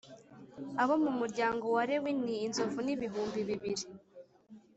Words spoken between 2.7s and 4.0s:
n’ibihumbi bibiri.